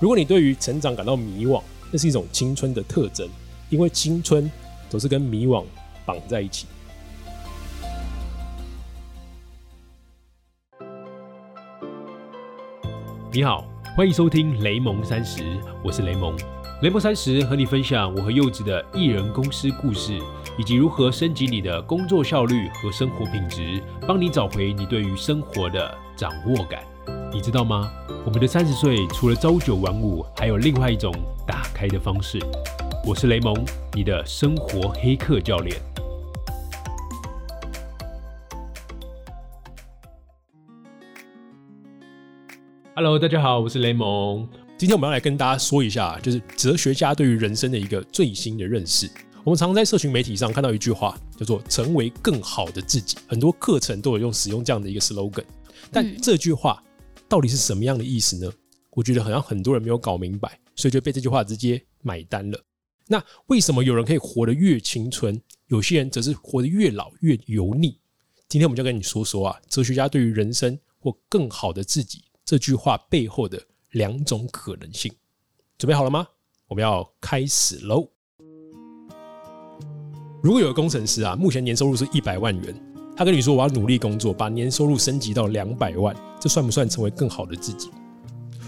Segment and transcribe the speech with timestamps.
[0.00, 1.62] 如果你对于成长感到迷惘，
[1.92, 3.28] 那是一种青春的特征，
[3.68, 4.50] 因为青春
[4.88, 5.62] 总是跟迷惘
[6.06, 6.66] 绑在一起。
[13.30, 13.62] 你好，
[13.94, 15.42] 欢迎收听雷蒙三十，
[15.84, 16.34] 我是雷蒙。
[16.80, 20.18] 雷蒙三十和你分享我和柚子的艺人公司故事，
[20.58, 26.89] 以及如何升级你的工作效率和生活品质，帮你找回你对于生活的掌握感。
[27.32, 27.92] 你知道吗？
[28.26, 31.14] 我们的三十岁除了朝九晚五，还有另外一种
[31.46, 32.40] 打开的方式。
[33.06, 33.54] 我是雷蒙，
[33.94, 35.80] 你的生活黑客教练。
[42.96, 44.48] Hello，大家好，我是雷蒙。
[44.76, 49.08] 今天我们要来跟大家说一下，就是哲学家对于人生的一个最新的认识。
[49.44, 53.16] 我们常在社群媒体上看到一句话，叫做“成为更好的自己”。
[53.28, 55.44] 很多课程都有用使用这样的一个 slogan，
[55.92, 56.82] 但这句话。
[57.30, 58.52] 到底是什么样的意思呢？
[58.90, 62.60] 我觉得好像很多人没有搞明白，所以就被这句话直接买单了。
[63.06, 67.96] 那为什么有人可以活得越青春，有些人则是活得越老越油腻？
[68.48, 75.12] 今天我们就跟你说说啊，哲学家对于人生或更好的自己这句话背后的两种可能性。
[75.78, 76.26] 准备好了吗？
[76.66, 78.10] 我们要开始喽！
[80.42, 82.89] 如果有个工程师啊，目前年收入是一百万元。
[83.20, 87.90] 他跟你说：“我要努力工作，把年收入升级到两百万，这算不算成为更好的自己？”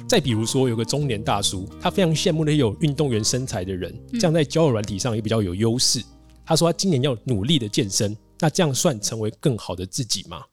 [0.07, 6.05] 再比如说，有个中年大叔，他非常羡慕那些有运动员身材的人，这样在交友软体上也比较有优势。
[6.45, 10.45] 他说他今年要努力的健身，那这样算成为更好的自己吗？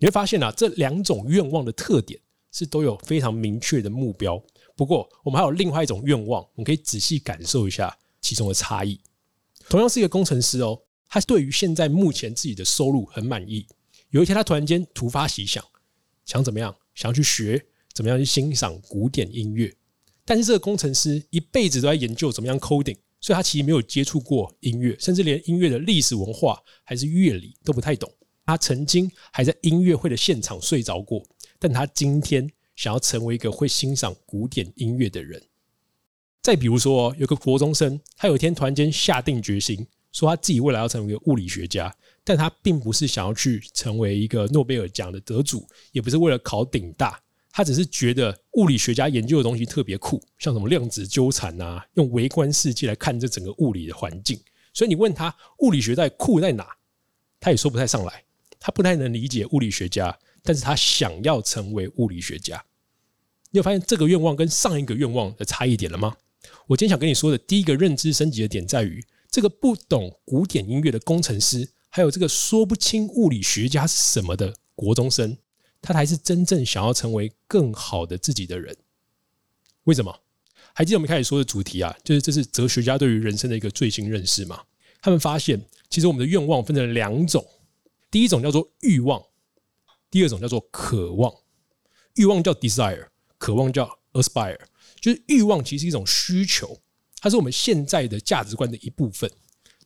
[0.00, 2.18] 你会发现啊，这两种愿望的特点
[2.50, 4.42] 是都有非常明确的目标。
[4.74, 8.98] 不过，我们还有另外一种愿望，我们可以仔细感受一下其中的差异。
[9.68, 10.80] 同样是一个工程师哦。
[11.14, 13.64] 他对于现在目前自己的收入很满意。
[14.10, 15.64] 有一天，他突然间突发奇想，
[16.24, 16.74] 想怎么样？
[16.92, 19.72] 想要去学怎么样去欣赏古典音乐。
[20.24, 28.12] 但是这个工程师一辈子都在研究怎么样 coding，所以他其实没有接触过音乐，甚至连音乐的历史文化还是乐理都不太懂。
[28.44, 31.24] 他曾经还在音乐会的现场睡着过。
[31.60, 35.40] 但他今天想要成为一个会欣赏古典音乐的人。
[36.42, 39.86] 再比如说，有个国中生，他有一天突然间下定决心。
[40.14, 41.92] 说他自己未来要成为一个物理学家，
[42.22, 47.20] 但他并不是想要去成为一个诺贝尔奖的得主，也不是为了考顶大，
[47.50, 54.40] 他只是觉得物理学家研究的东西特别酷，像什么量子纠缠啊，用微观世界来看这整个物理的环境。
[54.72, 56.64] 所以你问他物理学在酷在哪，
[57.40, 58.22] 他也说不太上来，
[58.60, 62.64] 他不太能理解物理学家，但是他想要成为物理学家。
[63.50, 66.16] 你有发现这个愿望跟上一个愿望的差异点了吗？
[66.68, 69.04] 我今天想跟你说的第一个认知升级的点在于。
[69.34, 75.36] 这个不懂古典音乐的工程师，还有这个说不清物理学家是什么的国中生，
[75.82, 78.76] 他才是真正想要成为更好的自己的人。
[79.86, 80.20] 为什么？
[80.72, 84.62] 还记得我们开始说的主题啊，就是这是哲学家对于人生的一个最新认识嘛？
[85.02, 87.44] 他们发现，其实我们的愿望分成两种，
[88.12, 89.20] 第一种叫做欲望，
[90.12, 91.34] 第二种叫做渴望。
[92.14, 93.08] 欲望叫 desire，
[93.38, 94.60] 渴望叫 aspire，
[95.00, 96.78] 就是欲望其实是一种需求。
[97.24, 99.30] 它是我们现在的价值观的一部分。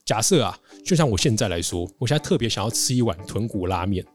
[0.03, 4.05] 假设啊，就像我现在来说，我现在特别想要吃一碗豚骨拉面，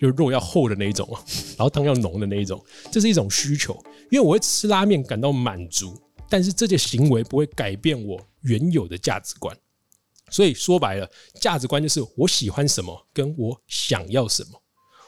[0.00, 1.06] 就是肉要厚的那一种，
[1.48, 3.74] 然后汤要浓的那一种，这是一种需求。
[4.10, 6.00] 因为我会吃拉面感到满足，
[6.30, 9.54] 但是这些行为不会改变我原有的价值观。
[10.30, 11.06] 所以说白了，
[11.42, 14.62] 价值观就是我喜欢什么，跟我想要什么。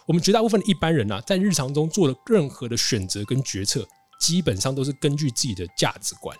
[0.06, 3.88] 我们绝大部分的一般人啊，在日常中做的任何的选择跟决策，
[4.20, 6.36] 基本上都是根据自己的价值观。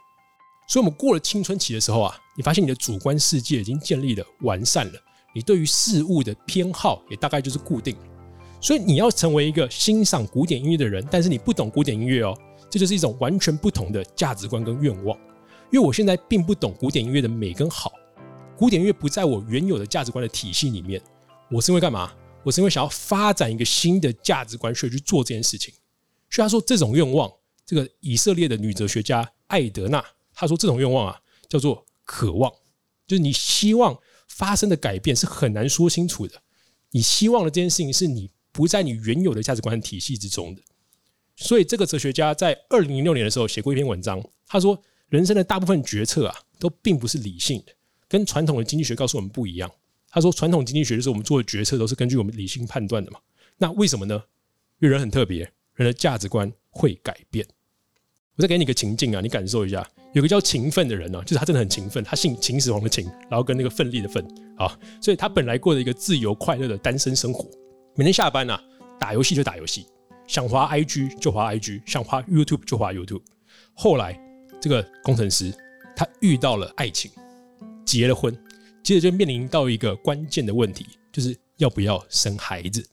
[0.66, 4.98] 所以，我们过了青春期的时候啊，你发现你的主观世界已经建立了、完善了，
[5.34, 7.97] 你对于事物的偏好也大概就是固定。
[8.60, 12.34] 所以，你要成为一个欣赏古典音乐的人，但是你不懂古典音乐哦，
[12.70, 15.19] 这就是一种完全不同的价值观跟愿望。
[15.70, 17.92] 因为我现在并不懂古典音乐的美跟好，
[18.56, 21.03] 古典音乐不在我原有的价值观的体系里面。
[21.50, 22.12] 我是因为干嘛？
[22.42, 25.74] 我是因为想要发展一个新的价值观，所以去做这件事情。
[26.30, 27.30] 所以他说，这种愿望，
[27.66, 30.03] 这个以色列的女哲学家艾德娜。
[30.34, 32.53] 他说：“这种愿望啊，叫做渴望，
[33.07, 33.98] 就是你希望
[34.28, 36.42] 发生的改变是很难说清楚的。
[36.91, 40.63] 你希望的这件事情是你不在你原有的价值观体系之中的。
[41.36, 47.72] 所以，这个哲学家在二零零六年的时候写过一篇文章，他说：人生的大部分决策啊，都并不是理性的，
[48.09, 49.71] 跟传统的经济学告诉我们不一样。
[50.09, 53.19] 他说，传统经济学就是我们做的决策都是根据我们理性判断的嘛。
[53.59, 54.22] 那为什么呢？
[54.78, 55.41] 因为人很特别，
[55.75, 57.45] 人的价值观会改变。
[58.36, 64.25] 我再给你个情境啊，你感受一下。”有个叫勤奋的人呢，就是他真的很勤奋，他姓秦始皇的秦，然后跟那个奋力的奋
[64.57, 67.45] 啊，所以他本来过着一个自由快乐的单身生活，
[67.97, 68.57] 每天下班呢
[69.01, 69.86] 打游戏就打游戏，
[70.28, 73.22] 想滑 IG 就滑 IG，想滑 YouTube 就滑 YouTube，
[73.75, 74.16] 后来
[74.60, 75.53] 这个工程师
[75.97, 77.10] 他遇到了爱情，
[77.84, 78.33] 结了婚，
[78.84, 82.89] 接着就面临到一个关键的问题，就是要不要生孩子。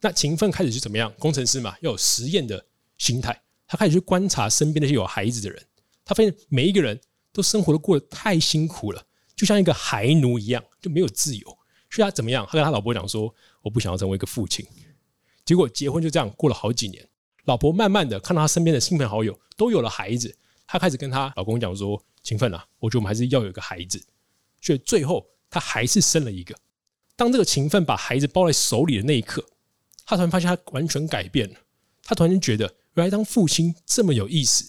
[0.00, 1.12] 那勤奋开始是怎么样？
[1.18, 2.64] 工程师嘛，要有实验的
[2.96, 3.38] 心态，
[3.74, 5.60] 他开始去观察身边那些有孩子的人，
[6.04, 6.96] 他发现每一个人
[7.32, 9.04] 都生活的过得太辛苦了，
[9.34, 11.44] 就像一个孩奴一样，就没有自由。
[11.90, 12.46] 所以他怎么样？
[12.46, 14.64] 他跟他老婆讲说：“我不想要成为一个父亲。”
[15.44, 17.04] 结果结婚就这样过了好几年，
[17.46, 20.32] 老婆慢慢的看到他身边的亲朋好友都有了孩子，
[20.68, 24.00] 她开始跟她老公讲说：“勤奋啊，我觉得我们还是要有一个孩子。”
[24.62, 26.54] 所以最后她还是生了一个。
[27.16, 29.44] 当这个勤奋把孩子抱在手里的那一刻，
[30.06, 31.56] 他突然发现他完全改变了。
[32.04, 34.64] 他突然间觉得，原来当父亲这么有意思，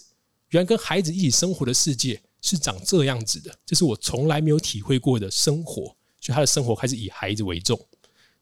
[0.50, 5.96] 原来跟孩子一起生活的世界是长这样子的，这是我从来没有体会过的生活。
[6.20, 7.78] 所以他的生活开始以孩子为重。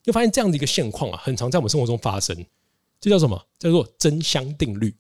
[0.03, 2.35] 就发现这样的一个现况啊，很常在我们生活中发生。
[3.01, 3.47] 这叫什么？
[3.59, 4.95] 叫做真香定律。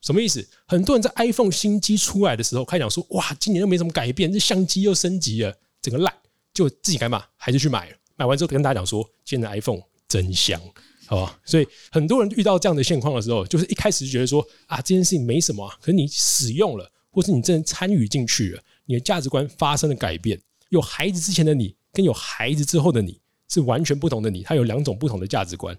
[0.00, 0.44] 什么意思？
[0.66, 6.12] 很多人在 iPhone 新机出来的时候，开始讲说：“哇，今年又没什么改变，这相机又升级了，整个烂。”
[6.54, 7.24] 就自己干嘛？
[7.36, 7.92] 还是去买？
[8.16, 10.60] 买完之后跟大家讲说：“今年的 iPhone 真香，
[11.06, 20.40] 好吧？”所以很多人遇到这样的现况的时候，就是一开始就觉得说：“啊，这件事情没什么。”可是你使用了，或是你真的参与进去了，你的价值观发生了改变。
[20.68, 23.20] 有孩子之前的你，跟有孩子之后的你。
[23.48, 25.74] 是完全不同的你，他有两种不同的价值观，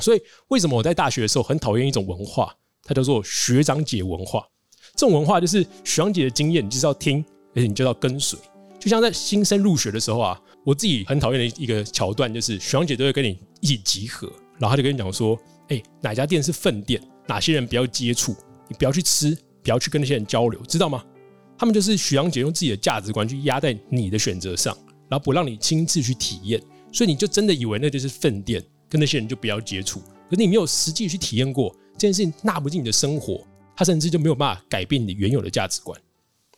[0.00, 2.52] 所以为什么我在大学的时候很讨厌一种文化，
[2.82, 4.44] 它叫做学长姐文化。
[4.96, 7.24] 这种文化就是学长姐的经验，你就是要听，
[7.54, 8.36] 而且你就要跟随。
[8.80, 15.38] 就像在新生入学的时候啊，我自己很讨厌的一个桥段，就是学长姐都会跟你一起集合，然后他就跟你讲说
[15.68, 18.34] ：“哎，哪家店是粪店，哪些人不要接触，
[18.68, 21.04] 你不要去吃，不要去跟那些人交流，知道吗？”
[21.58, 24.76] 他们就是许阳姐用自己的价值观去压在你的选择上，
[25.08, 26.60] 然后不让你亲自去体验。
[26.92, 30.00] 所以你就真的以为那就是粪店，跟那些人就不要接触。
[30.28, 33.46] 可是你没有实际去体验过这件事情，纳不进你的生活，
[33.76, 35.98] 他甚至就没有办法改变你原有的价值观。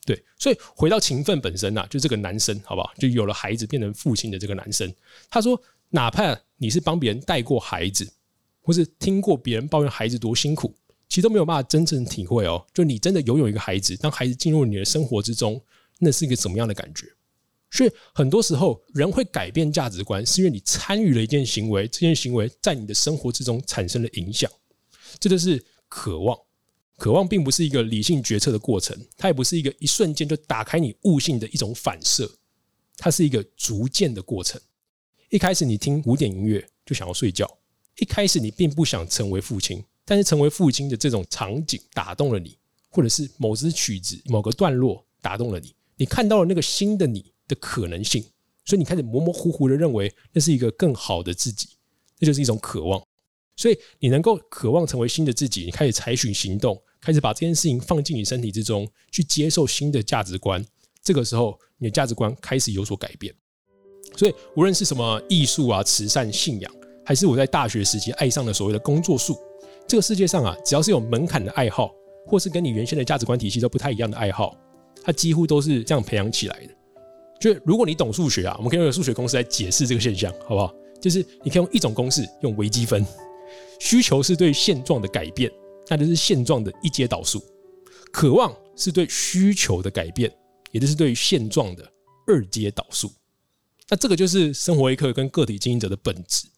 [0.07, 2.93] 对，所以回到勤奋本身呐，就这个男生好不好？
[2.99, 4.93] 就有了孩子变成父亲的这个男生，
[5.31, 5.61] 他说，
[5.91, 8.11] 哪怕你是帮别人带过孩子，
[8.63, 10.75] 或是听过别人抱怨孩子多辛苦，
[11.11, 12.67] 其实都没有办法真正体会哦。
[12.73, 15.63] 就你真的拥有一个孩子，当孩子进入你的生活之中，
[15.99, 17.07] 那是一个怎么样的感觉？
[17.71, 24.51] 所以很多时候，人会改变价值观，是因为你参与了一件行为，这件行为在你的生活之中产生了影响。
[25.21, 26.35] 这就是渴望。
[26.97, 32.31] 渴望并不是一个理性决策的过程，它也不是一个一瞬间就打开你悟性的一种反射，
[32.97, 34.59] 它是一个逐渐的过程。
[35.35, 37.45] 一开始你听古典音乐就想要睡觉，
[37.99, 42.57] 一开始你并不想成为父亲，但是成为父亲的这种场景打动了你，
[42.89, 47.35] 或者是某支曲子某个段落打动了你，你看到了那个新的你。
[47.47, 48.25] 的可能性，
[48.65, 51.69] 所以你开始模模糊糊的认为那是一个更好的自己，
[52.19, 53.05] 那就是一种渴望。
[53.55, 60.65] 所以你能够渴望成为新的自己，你开始采取行动，开始把这件事情放进你身体之中，去接受新的价值观。
[61.03, 63.35] 这个时候，你的价值观开始有所改变。
[64.17, 66.73] 所以，无论是什么艺术啊、慈善、信仰，
[67.05, 69.37] 还是我在大学时期爱上的所谓的工作术，
[69.89, 71.91] 这个世界上啊，只要是有门槛的爱好，
[72.27, 74.57] 或是跟你原先的价值观体系都不太一样的爱好，
[75.03, 76.75] 它几乎都是这样培养起来的。
[77.41, 80.73] 就如果你懂数学啊，我们可以用数学公式来解释这个现象，好不好？
[81.01, 83.05] 就是你可以用一种公式，用微积分。
[83.81, 85.51] 需求是对现状的改变，
[85.89, 87.41] 那就是现状的一阶导数；
[88.13, 90.33] 渴望是对需求的改变，
[90.71, 91.85] 也就是对现状的
[92.27, 93.11] 二阶导数。
[93.95, 96.49] 那这个就是生活一刻跟个体经营者的本质。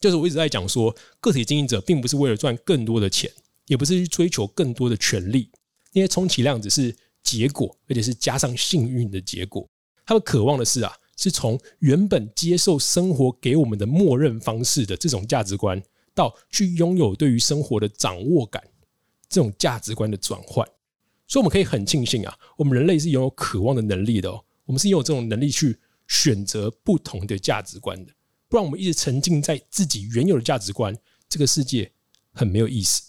[0.00, 3.30] 就是我一直在讲说，个体经营者并不是为了赚更多的钱，
[3.66, 5.50] 也不是去追求更多的权利，
[5.92, 9.68] 那些充其量只是结果，而且是加上幸运的结果。
[10.06, 15.82] 他们渴望的是啊，是从原本接受生活给我们的默认方式的这种价值观，
[16.14, 18.64] 到去拥有对于生活的掌握感，
[19.28, 20.66] 这种价值观的转换。
[21.26, 24.42] 所以我们可以很庆幸啊，我们人类是拥有渴望的能力的哦。
[24.64, 25.78] 我们是拥有这种能力去
[26.08, 28.12] 选择不同的价值观的，
[28.48, 30.96] 不然我们一直沉浸在自己原有的价值观，
[31.28, 31.92] 这个世界
[32.32, 33.02] 很没有意思。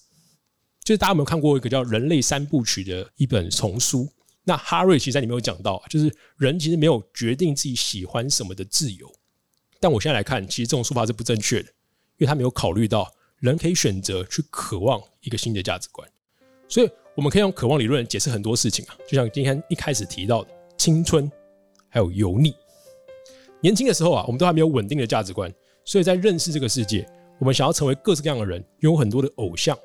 [0.84, 4.08] 就是大家有没有看过一个叫《人类三部曲》的一本丛书？
[4.44, 9.12] 那哈瑞其实在里面有讲到，就是人其实没有决定自己喜欢什么的自由。
[9.80, 11.70] 但我现在来看，其实这种说法是不正确的，
[12.18, 16.10] 因为他没有考虑到人可以选择去渴望一个新的价值观。
[16.68, 21.32] 所以我们可以用渴望理论解释很多事情啊，就像今天一开始提到的青春，
[21.88, 22.54] 还有油腻。
[23.62, 25.52] 年轻的时候啊，我们都还没有稳定的价值观，
[25.86, 27.08] 所以在认识这个世界，
[27.40, 29.78] 我们想要成为各式各样的人，拥有很多的偶像。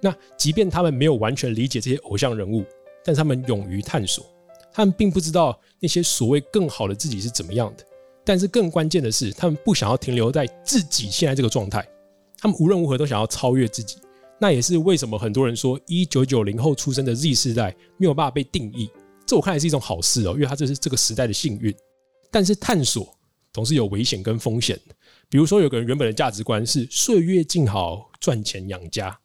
[0.00, 2.64] 那即便他们没有完全理解这些偶像人物。
[3.04, 4.26] 但是他们勇于探索，
[4.72, 7.84] 他们并不知道那些所谓更好的自己是怎么样的。
[8.24, 11.88] 但是更关键的是，他们不想要停留在自己现在这个状态，
[12.36, 13.98] 他们无论如何都想要超越自己。
[14.40, 18.90] 那也是为什么很多人说一九九零后出生的 Z 世代没有办法被定义。
[19.24, 21.72] 这我看来是一种好事哦，因为它这是这个时代的幸运。
[22.28, 23.15] 但是探索
[23.56, 24.78] 总是有危险跟风险。
[25.30, 29.18] 比如说，有个人原本的价值观是岁月静好，赚钱养家，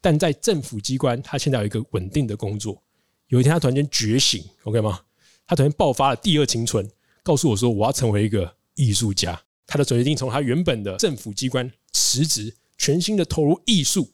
[0.00, 2.82] 但在政府机关，他现在有一个稳定的工作。
[3.28, 5.02] 有一天，他突然间觉醒，OK 吗？
[5.46, 6.90] 他突然爆发了第二青春，
[7.22, 9.38] 告诉我说：“我要成为一个艺术家。”
[9.68, 14.10] 他的决定从他原本的政府机关辞职，全心的投入艺术。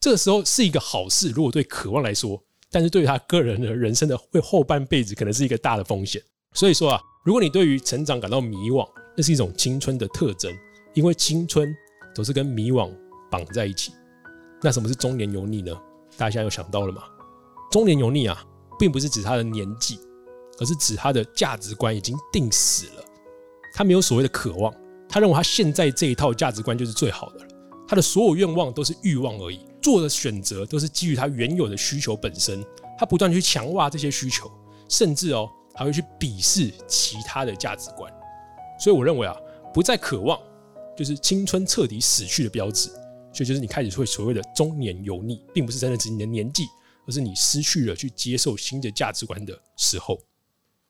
[0.00, 2.42] 这个时候是一个好事，如果对渴望来说。
[2.68, 6.20] 但是对于他个人的人生的会后半辈子，可能是一个大的风险。
[6.56, 10.50] 所以说啊，如果你对于成长感到迷惘，那是一种青春的特征，
[10.94, 11.68] 因为青春
[12.14, 12.90] 都是跟迷惘
[13.30, 13.92] 绑在一起。
[14.62, 15.78] 那什么是中年油腻呢？
[16.16, 17.02] 大家现在有想到了吗？
[17.70, 18.42] 中年油腻啊，
[18.78, 20.00] 并不是指他的年纪，
[20.58, 23.04] 而是指他的价值观已经定死了。
[23.74, 24.74] 他没有所谓的渴望，
[25.06, 27.46] 他认为他现在这一套价值观就是最好的了。
[27.86, 29.60] 他的所有愿望都是欲望而已。
[29.82, 32.64] 做的选择都是基于他原有的需求本身，
[32.98, 34.50] 他不断去强化这些需求，
[34.88, 38.12] 甚至哦还会去鄙视其他的价值观。
[38.80, 39.36] 所以我认为啊，
[39.72, 40.40] 不再渴望
[40.96, 42.90] 就是青春彻底死去的标志。
[43.32, 46.64] 所以就是你开始会所谓的中年油腻，并不是真的指你的年纪，
[47.06, 50.18] 而是你失去了去接受新的价值观的时候。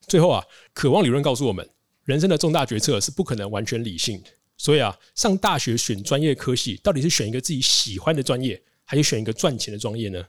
[0.07, 0.41] 最后啊，
[0.73, 1.69] 渴望理论告诉我们，
[2.05, 4.29] 人生的重大决策是不可能完全理性的。
[4.55, 8.63] 所以啊，上大学选专业科系，到底是选一个自己喜欢的专业？
[8.85, 10.23] 还是选一个赚钱的专业呢？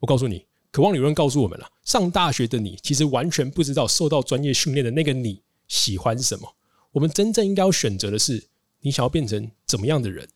[0.00, 6.56] 我告诉你，渴望理论告诉我们了：上大学的你其实完全不知道受到专业训练的那个你喜欢什么。
[6.92, 8.46] 我们真正应该要选择的是，
[8.80, 10.28] 你想要变成怎么样的人，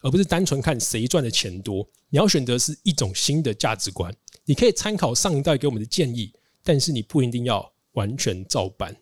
[0.00, 1.88] 而不是单纯看谁赚的钱多。
[2.10, 4.14] 你要选择是一种新的价值观。
[4.44, 8.96] 你可以参考上一代给我们的建议，但是你不一定要完全照搬。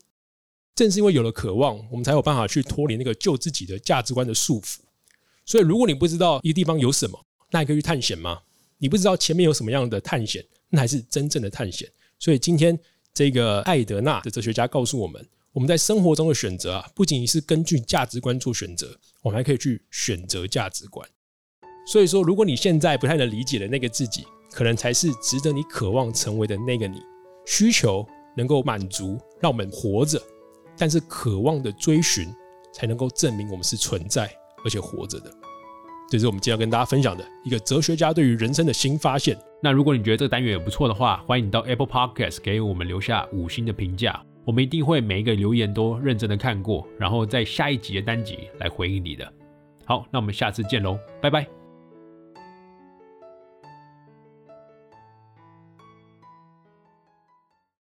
[0.73, 4.77] 正是因为有了渴望，我们才有办法去脱离那个旧自己的价值观的束缚。
[5.45, 8.39] 所以，如果你不知道一个地方有什么，那你可以去探险吗？
[8.77, 11.87] 你不知道前面有什么样的探险，那才是真正的探险。
[12.17, 12.77] 所以今天
[13.13, 15.23] 这个艾德纳的哲学家告诉我们，
[15.53, 21.07] 我们在生活中的选择啊，不仅仅是根据价值观做选择，我们还可以去选择价值观。
[21.85, 26.99] 所以说，如果你现在不太能理解的那个自己，可能才是值得你渴望成为的那个你。
[27.47, 30.21] 需求能够满足，让我们活着，
[30.77, 32.31] 但是渴望的追寻，
[32.71, 34.31] 才能够证明我们是存在
[34.63, 35.33] 而且活着的。
[36.07, 39.35] 这是我们今天要跟大家分享的一个哲学家对于人生的新发现。
[39.63, 49.31] 那如果你觉得这个单元也不错的话，欢迎你到 Apple Podcast 给我们留下五星的评价，我们一定会每一个留言都认真的看过，然后在下一集的单集来回应你的。
[49.85, 51.60] 好，那我们下次见喽，拜拜。